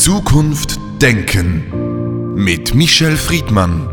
[0.00, 3.86] Zukunft denken mit Michel Friedmann.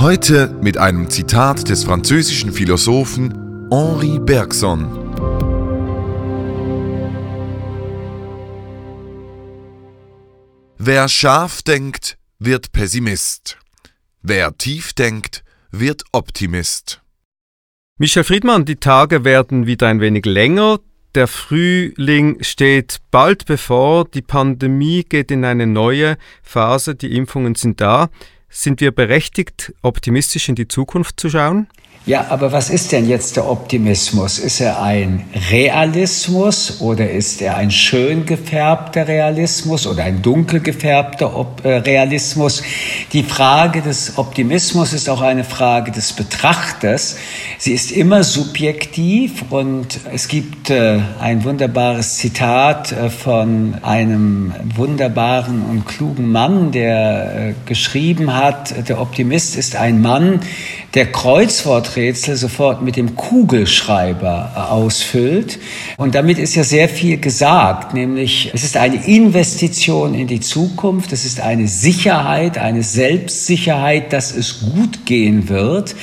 [0.00, 4.86] Heute mit einem Zitat des französischen Philosophen Henri Bergson.
[10.78, 13.58] Wer scharf denkt, wird Pessimist.
[14.22, 17.02] Wer tief denkt, wird Optimist.
[17.98, 20.80] Michel Friedmann, die Tage werden wieder ein wenig länger.
[21.14, 24.06] Der Frühling steht bald bevor.
[24.06, 26.94] Die Pandemie geht in eine neue Phase.
[26.94, 28.08] Die Impfungen sind da.
[28.48, 31.68] Sind wir berechtigt, optimistisch in die Zukunft zu schauen?
[32.04, 34.40] Ja, aber was ist denn jetzt der Optimismus?
[34.40, 41.46] Ist er ein Realismus oder ist er ein schön gefärbter Realismus oder ein dunkel gefärbter
[41.62, 42.64] äh, Realismus?
[43.12, 47.18] Die Frage des Optimismus ist auch eine Frage des Betrachters.
[47.58, 55.62] Sie ist immer subjektiv und es gibt äh, ein wunderbares Zitat äh, von einem wunderbaren
[55.70, 60.40] und klugen Mann, der geschrieben hat, der Optimist ist ein Mann,
[60.94, 61.10] der
[61.92, 65.58] Kreuzworträtsel sofort mit dem Kugelschreiber äh, ausfüllt.
[65.96, 71.12] Und damit ist ja sehr viel gesagt, nämlich es ist eine Investition in die Zukunft,
[71.12, 75.94] es ist eine Sicherheit, eine Selbstsicherheit, dass es gut gehen wird.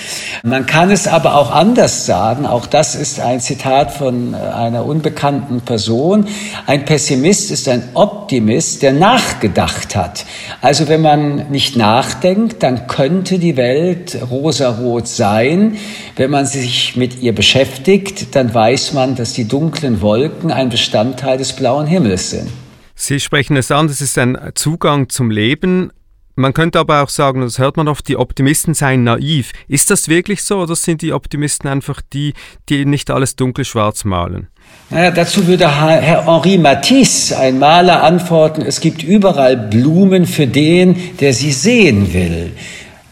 [0.43, 4.85] Man kann es aber auch anders sagen, auch das ist ein Zitat von äh, einer
[4.85, 6.27] unbekannten Person.
[6.65, 10.25] Ein Pessimist ist ein Optimist, der nachgedacht hat.
[10.61, 15.78] Also wenn man nicht nachdenkt, dann könnte die Welt rosa rot sein.
[16.15, 21.37] Wenn man sich mit ihr beschäftigt, dann weiß man, dass die dunklen Wolken ein Bestandteil
[21.37, 22.49] des blauen Himmels sind.
[22.95, 25.91] Sie sprechen es an, das ist ein Zugang zum Leben.
[26.35, 29.51] Man könnte aber auch sagen, das hört man oft, die Optimisten seien naiv.
[29.67, 32.33] Ist das wirklich so oder sind die Optimisten einfach die,
[32.69, 34.47] die nicht alles dunkelschwarz malen?
[34.89, 41.17] Naja, dazu würde Herr Henri Matisse, ein Maler, antworten, es gibt überall Blumen für den,
[41.19, 42.53] der sie sehen will.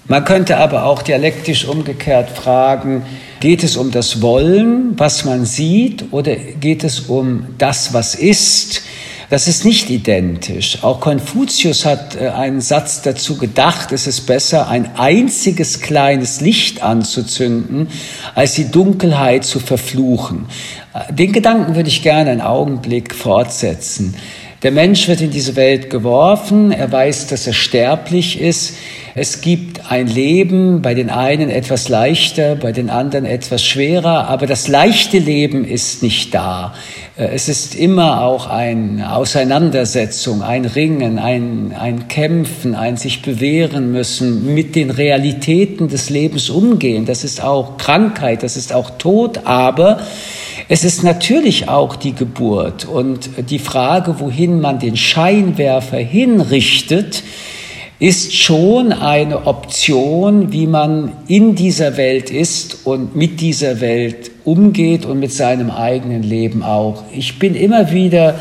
[0.07, 3.03] Man könnte aber auch dialektisch umgekehrt fragen,
[3.41, 8.83] geht es um das Wollen, was man sieht, oder geht es um das, was ist?
[9.29, 10.83] Das ist nicht identisch.
[10.83, 16.81] Auch Konfuzius hat äh, einen Satz dazu gedacht, es ist besser, ein einziges kleines Licht
[16.81, 17.89] anzuzünden,
[18.35, 20.45] als die Dunkelheit zu verfluchen.
[21.09, 24.15] Den Gedanken würde ich gerne einen Augenblick fortsetzen.
[24.63, 28.75] Der Mensch wird in diese Welt geworfen, er weiß, dass er sterblich ist.
[29.19, 34.45] Es gibt ein Leben, bei den einen etwas leichter, bei den anderen etwas schwerer, aber
[34.45, 36.75] das leichte Leben ist nicht da.
[37.17, 43.91] Äh, es ist immer auch eine Auseinandersetzung, ein Ringen, ein, ein Kämpfen, ein sich bewähren
[43.91, 47.05] müssen, mit den Realitäten des Lebens umgehen.
[47.05, 49.99] Das ist auch Krankheit, das ist auch Tod, aber
[50.69, 57.23] es ist natürlich auch die Geburt und die Frage, wohin man den Scheinwerfer hinrichtet,
[57.99, 65.05] ist schon eine Option, wie man in dieser Welt ist und mit dieser Welt umgeht
[65.05, 67.03] und mit seinem eigenen Leben auch.
[67.11, 68.35] Ich bin immer wieder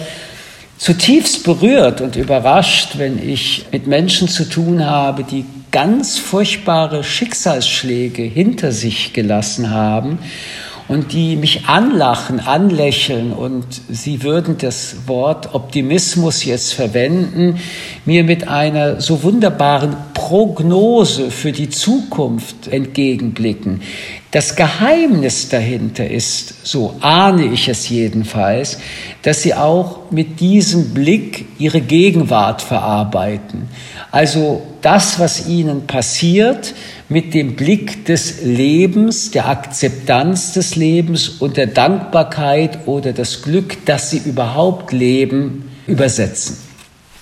[0.76, 8.22] zutiefst berührt und überrascht, wenn ich mit Menschen zu tun habe, die ganz furchtbare Schicksalsschläge
[8.22, 10.18] hinter sich gelassen haben
[10.88, 17.58] und die mich anlachen, anlächeln und sie würden das Wort Optimismus jetzt verwenden,
[18.04, 23.82] mir mit einer so wunderbaren Prognose für die Zukunft entgegenblicken.
[24.30, 28.78] Das Geheimnis dahinter ist, so ahne ich es jedenfalls,
[29.22, 33.68] dass sie auch mit diesem Blick ihre Gegenwart verarbeiten.
[34.10, 36.74] Also das, was ihnen passiert,
[37.08, 43.84] mit dem Blick des Lebens, der Akzeptanz des Lebens und der Dankbarkeit oder das Glück,
[43.86, 46.65] dass sie überhaupt leben, übersetzen.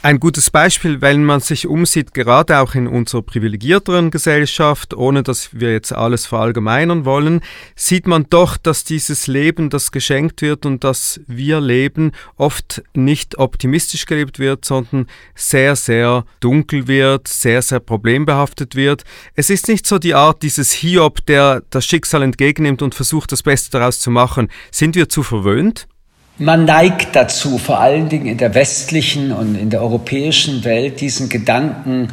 [0.04, 5.58] Ein gutes Beispiel, wenn man sich umsieht, gerade auch in unserer privilegierteren Gesellschaft, ohne dass
[5.58, 7.40] wir jetzt alles verallgemeinern wollen,
[7.74, 13.38] sieht man doch, dass dieses Leben, das geschenkt wird und das wir leben, oft nicht
[13.38, 19.04] optimistisch gelebt wird, sondern sehr, sehr dunkel wird, sehr, sehr problembehaftet wird.
[19.34, 23.42] Es ist nicht so die Art dieses Hiob, der das Schicksal entgegennimmt und versucht, das
[23.42, 24.50] Beste daraus zu machen.
[24.70, 25.86] Sind wir zu verwöhnt?
[26.38, 31.28] Man neigt dazu, vor allen Dingen in der westlichen und in der europäischen Welt, diesen
[31.28, 32.08] Gedanken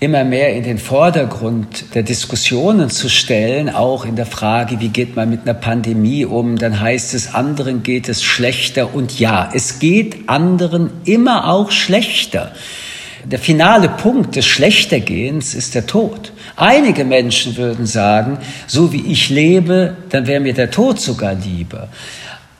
[0.00, 5.14] immer mehr in den Vordergrund der Diskussionen zu stellen, auch in der Frage, wie geht
[5.14, 9.78] man mit einer Pandemie um, dann heißt es, anderen geht es schlechter und ja, es
[9.78, 12.52] geht anderen immer auch schlechter.
[13.24, 16.32] Der finale Punkt des Schlechtergehens ist der Tod.
[16.54, 21.88] Einige Menschen würden sagen, so wie ich lebe, dann wäre mir der Tod sogar lieber.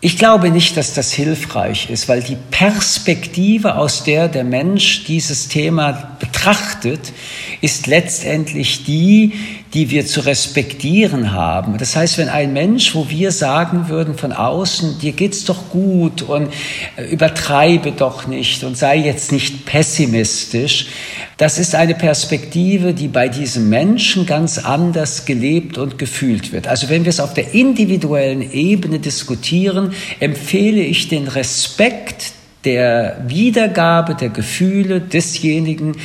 [0.02, 5.48] Ich glaube nicht, dass das hilfreich ist, weil die Perspektive, aus der der Mensch dieses
[5.48, 7.12] Thema betrachtet,
[7.62, 9.32] ist letztendlich die,
[9.72, 11.78] die wir zu respektieren haben.
[11.78, 16.20] Das heißt, wenn ein Mensch, wo wir sagen würden von außen, dir geht's doch gut
[16.20, 16.52] und
[16.96, 20.88] äh, übertreibe doch nicht und sei jetzt nicht pessimistisch,
[21.36, 26.66] das ist eine Perspektive, die bei diesem Menschen ganz anders gelebt und gefühlt wird.
[26.66, 32.32] Also wenn wir es auf der individuellen Ebene diskutieren, empfehle ich den Respekt
[32.64, 35.96] der Wiedergabe der Gefühle desjenigen,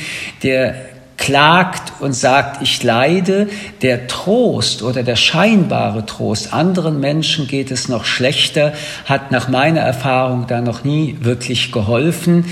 [0.42, 0.74] der
[1.16, 3.48] klagt und sagt, ich leide,
[3.80, 8.72] der Trost oder der scheinbare Trost, anderen Menschen geht es noch schlechter,
[9.04, 12.44] hat nach meiner Erfahrung da noch nie wirklich geholfen.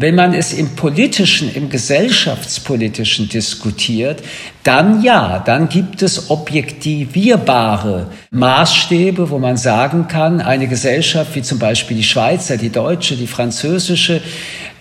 [0.00, 4.22] Wenn man es im politischen, im gesellschaftspolitischen diskutiert,
[4.62, 11.58] dann ja, dann gibt es objektivierbare Maßstäbe, wo man sagen kann, eine Gesellschaft wie zum
[11.58, 14.22] Beispiel die Schweizer, die deutsche, die französische,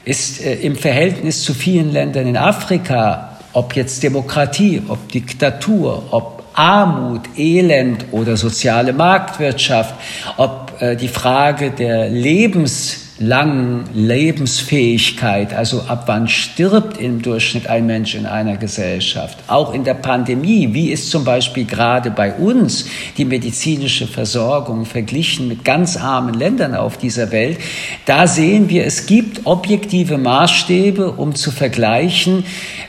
[0.05, 6.45] ist äh, im Verhältnis zu vielen Ländern in Afrika, ob jetzt Demokratie, ob Diktatur, ob
[6.53, 9.95] Armut, Elend oder soziale Marktwirtschaft,
[10.37, 17.85] ob äh, die Frage der Lebens langen Lebensfähigkeit, also ab wann stirbt im Durchschnitt ein
[17.85, 22.85] Mensch in einer Gesellschaft, auch in der Pandemie, wie ist zum Beispiel gerade bei uns
[23.17, 27.57] die medizinische Versorgung verglichen mit ganz armen Ländern auf dieser Welt,
[28.05, 32.45] da sehen wir, es gibt objektive Maßstäbe, um zu vergleichen,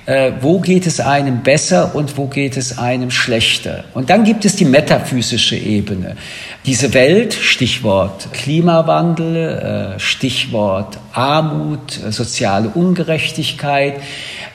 [0.07, 3.85] äh, wo geht es einem besser und wo geht es einem schlechter.
[3.95, 6.17] Und dann gibt es die metaphysische Ebene.
[6.67, 14.03] Diese Welt, Stichwort Klimawandel, äh, Stichwort Armut, soziale Ungerechtigkeit,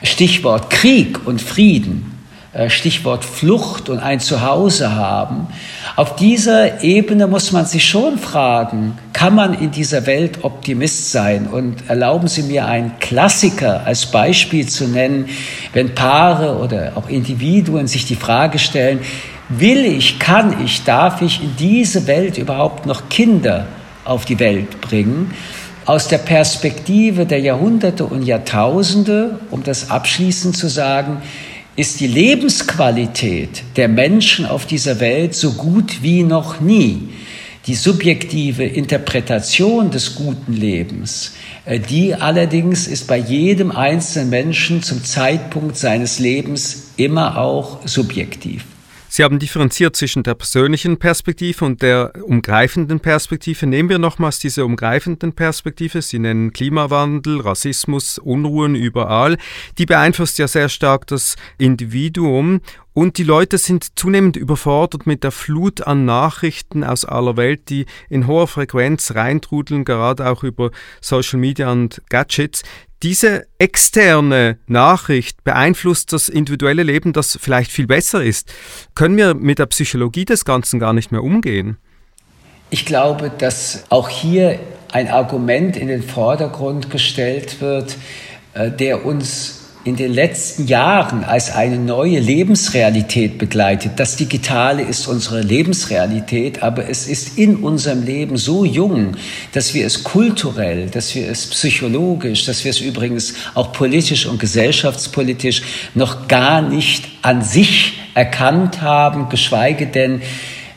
[0.00, 2.20] Stichwort Krieg und Frieden,
[2.52, 5.48] äh, Stichwort Flucht und ein Zuhause haben.
[5.96, 11.48] Auf dieser Ebene muss man sich schon fragen, kann man in dieser Welt Optimist sein?
[11.48, 15.28] Und erlauben Sie mir einen Klassiker als Beispiel zu nennen,
[15.72, 19.00] wenn Paare oder auch Individuen sich die Frage stellen,
[19.48, 23.68] Will ich, kann ich, darf ich in diese Welt überhaupt noch Kinder
[24.04, 25.32] auf die Welt bringen?
[25.86, 31.22] Aus der Perspektive der Jahrhunderte und Jahrtausende, um das abschließend zu sagen,
[31.76, 37.10] ist die Lebensqualität der Menschen auf dieser Welt so gut wie noch nie.
[37.68, 41.34] Die subjektive Interpretation des guten Lebens,
[41.64, 48.64] äh, die allerdings ist bei jedem einzelnen Menschen zum Zeitpunkt seines Lebens immer auch subjektiv.
[49.16, 53.66] Sie haben differenziert zwischen der persönlichen Perspektive und der umgreifenden Perspektive.
[53.66, 56.02] Nehmen wir nochmals diese umgreifenden Perspektive.
[56.02, 59.38] Sie nennen Klimawandel, Rassismus, Unruhen überall.
[59.78, 62.60] Die beeinflusst ja sehr stark das Individuum
[62.96, 67.84] und die Leute sind zunehmend überfordert mit der Flut an Nachrichten aus aller Welt, die
[68.08, 70.70] in hoher Frequenz reintrudeln, gerade auch über
[71.02, 72.62] Social Media und Gadgets.
[73.02, 78.52] Diese externe Nachricht beeinflusst das individuelle Leben, das vielleicht viel besser ist.
[78.94, 81.76] Können wir mit der Psychologie des Ganzen gar nicht mehr umgehen?
[82.70, 84.58] Ich glaube, dass auch hier
[84.92, 87.96] ein Argument in den Vordergrund gestellt wird,
[88.54, 89.55] äh, der uns
[89.86, 93.92] in den letzten Jahren als eine neue Lebensrealität begleitet.
[93.96, 99.16] Das Digitale ist unsere Lebensrealität, aber es ist in unserem Leben so jung,
[99.52, 104.40] dass wir es kulturell, dass wir es psychologisch, dass wir es übrigens auch politisch und
[104.40, 105.62] gesellschaftspolitisch
[105.94, 110.20] noch gar nicht an sich erkannt haben, geschweige denn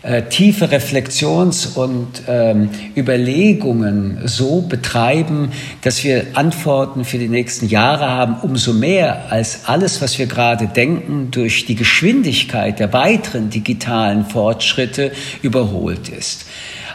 [0.10, 5.52] äh, tiefe Reflexions- und ähm, Überlegungen so betreiben,
[5.84, 10.66] dass wir Antworten für die nächsten Jahre haben, umso mehr als alles, was wir gerade
[10.66, 15.12] denken, durch die Geschwindigkeit der weiteren digitalen Fortschritte
[15.44, 16.48] überholt ist.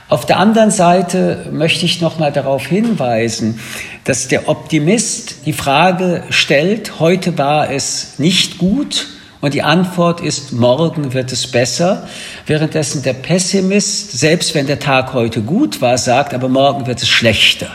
[0.08, 3.60] Auf der anderen Seite möchte ich noch mal darauf hinweisen,
[4.02, 9.06] dass der Optimist die Frage stellt, heute war es nicht gut,
[9.44, 12.08] und die Antwort ist, morgen wird es besser.
[12.46, 17.10] Währenddessen der Pessimist, selbst wenn der Tag heute gut war, sagt, aber morgen wird es
[17.10, 17.68] schlechter.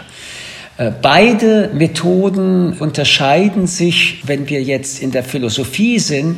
[0.80, 6.38] Äh, beide Methoden unterscheiden sich, wenn wir jetzt in der Philosophie sind,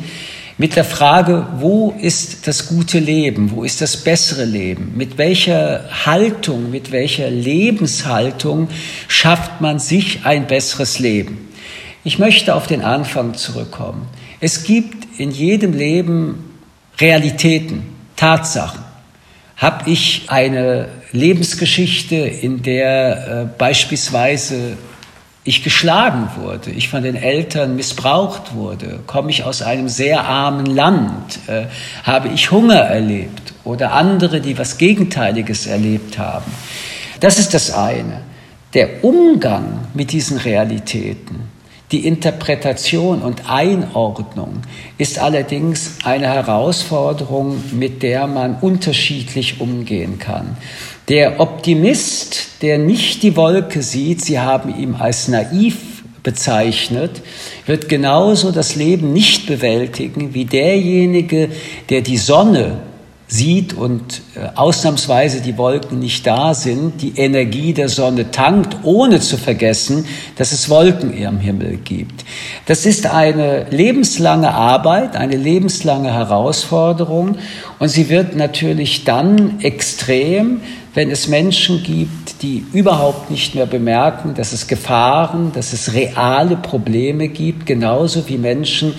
[0.58, 5.86] mit der Frage, wo ist das gute Leben, wo ist das bessere Leben, mit welcher
[6.04, 8.68] Haltung, mit welcher Lebenshaltung
[9.08, 11.48] schafft man sich ein besseres Leben.
[12.04, 14.08] Ich möchte auf den Anfang zurückkommen.
[14.40, 16.58] Es gibt in jedem Leben
[16.98, 17.82] Realitäten,
[18.16, 18.80] Tatsachen.
[19.56, 24.76] Habe ich eine Lebensgeschichte, in der äh, beispielsweise
[25.44, 30.66] ich geschlagen wurde, ich von den Eltern missbraucht wurde, komme ich aus einem sehr armen
[30.66, 31.64] Land, äh,
[32.04, 36.50] habe ich Hunger erlebt oder andere, die was Gegenteiliges erlebt haben.
[37.18, 38.22] Das ist das eine.
[38.74, 41.51] Der Umgang mit diesen Realitäten,
[41.92, 44.62] die Interpretation und Einordnung
[44.96, 50.56] ist allerdings eine Herausforderung, mit der man unterschiedlich umgehen kann.
[51.08, 57.20] Der Optimist, der nicht die Wolke sieht, Sie haben ihn als naiv bezeichnet,
[57.66, 61.50] wird genauso das Leben nicht bewältigen wie derjenige,
[61.90, 62.91] der die Sonne
[63.32, 69.20] sieht und äh, ausnahmsweise die Wolken nicht da sind, die Energie der Sonne tankt, ohne
[69.20, 70.04] zu vergessen,
[70.36, 72.26] dass es Wolken im Himmel gibt.
[72.66, 77.38] Das ist eine lebenslange Arbeit, eine lebenslange Herausforderung
[77.78, 80.60] und sie wird natürlich dann extrem,
[80.94, 86.56] wenn es Menschen gibt, die überhaupt nicht mehr bemerken, dass es Gefahren, dass es reale
[86.56, 88.92] Probleme gibt, genauso wie Menschen,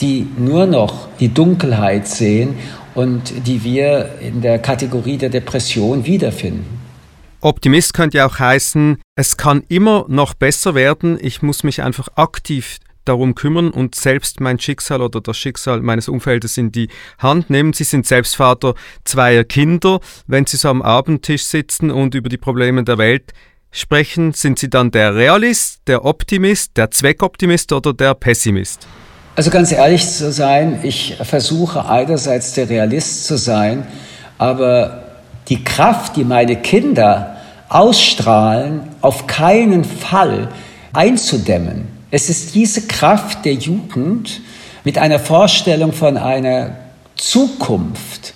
[0.00, 2.54] die nur noch die Dunkelheit sehen
[2.94, 6.80] und die wir in der Kategorie der Depression wiederfinden.
[7.42, 12.08] Optimist könnte ja auch heißen, es kann immer noch besser werden, ich muss mich einfach
[12.16, 17.50] aktiv darum kümmern und selbst mein Schicksal oder das Schicksal meines Umfeldes in die Hand
[17.50, 17.72] nehmen.
[17.72, 20.00] Sie sind selbst Vater zweier Kinder.
[20.26, 23.32] Wenn Sie so am Abendtisch sitzen und über die Probleme der Welt
[23.72, 28.86] sprechen, sind Sie dann der Realist, der Optimist, der Zweckoptimist oder der Pessimist?
[29.36, 33.86] Also ganz ehrlich zu sein, ich versuche einerseits der Realist zu sein,
[34.38, 35.04] aber
[35.48, 37.36] die Kraft, die meine Kinder
[37.68, 40.48] ausstrahlen, auf keinen Fall
[40.92, 41.88] einzudämmen.
[42.10, 44.40] Es ist diese Kraft der Jugend
[44.82, 46.72] mit einer Vorstellung von einer
[47.16, 48.34] Zukunft,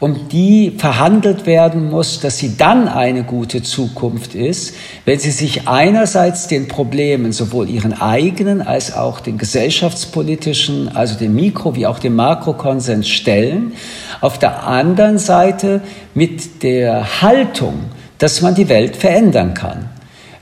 [0.00, 5.68] um die verhandelt werden muss, dass sie dann eine gute Zukunft ist, wenn sie sich
[5.68, 11.98] einerseits den Problemen, sowohl ihren eigenen als auch den gesellschaftspolitischen, also dem Mikro- wie auch
[11.98, 13.74] dem Makrokonsens stellen,
[14.22, 15.82] auf der anderen Seite
[16.14, 17.74] mit der Haltung,
[18.16, 19.90] dass man die Welt verändern kann.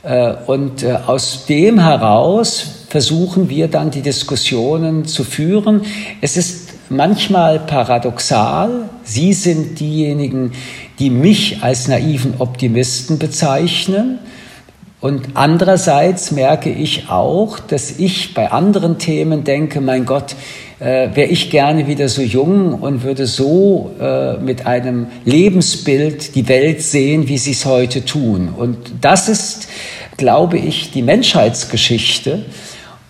[0.05, 5.83] Äh, und äh, aus dem heraus versuchen wir dann die Diskussionen zu führen.
[6.21, 8.89] Es ist manchmal paradoxal.
[9.05, 10.53] Sie sind diejenigen,
[10.99, 14.19] die mich als naiven Optimisten bezeichnen.
[15.01, 20.35] Und andererseits merke ich auch, dass ich bei anderen Themen denke, mein Gott,
[20.81, 26.49] äh, wäre ich gerne wieder so jung und würde so äh, mit einem Lebensbild die
[26.49, 28.49] Welt sehen, wie sie es heute tun.
[28.57, 29.69] Und das ist,
[30.17, 32.45] glaube ich, die Menschheitsgeschichte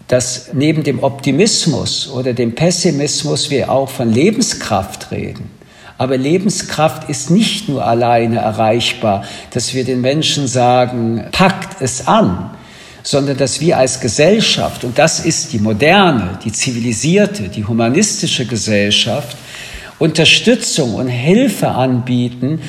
[0.08, 5.50] dass neben dem Optimismus oder dem Pessimismus wir auch von Lebenskraft reden.
[5.98, 12.50] Aber Lebenskraft ist nicht nur alleine erreichbar, dass wir den Menschen sagen, packt es an,
[13.02, 19.36] sondern dass wir als Gesellschaft, und das ist die moderne, die zivilisierte, die humanistische Gesellschaft,
[19.98, 22.60] Unterstützung und Hilfe anbieten,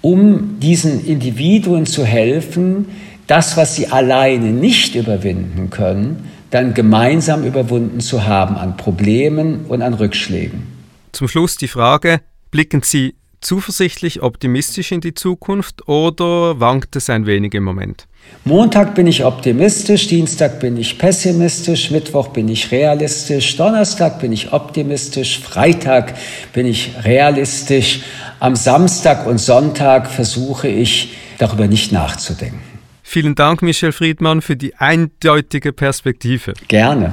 [0.00, 2.86] um diesen Individuen zu helfen,
[3.26, 9.82] das, was sie alleine nicht überwinden können, dann gemeinsam überwunden zu haben an Problemen und
[9.82, 10.66] an Rückschlägen.
[11.12, 17.26] Zum Schluss die Frage, blicken Sie zuversichtlich, optimistisch in die Zukunft oder wankt es ein
[17.26, 18.06] wenig im Moment?
[18.44, 24.52] Montag bin ich optimistisch, Dienstag bin ich pessimistisch, Mittwoch bin ich realistisch, Donnerstag bin ich
[24.52, 26.14] optimistisch, Freitag
[26.52, 28.02] bin ich realistisch,
[28.38, 32.79] am Samstag und Sonntag versuche ich darüber nicht nachzudenken.
[33.12, 36.54] Vielen Dank, Michel Friedmann, für die eindeutige Perspektive.
[36.68, 37.12] Gerne.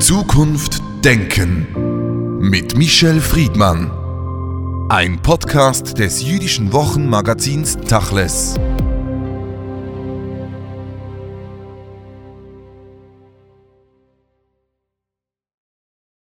[0.00, 3.90] Zukunft Denken mit Michel Friedmann.
[4.90, 8.60] Ein Podcast des jüdischen Wochenmagazins Tachles.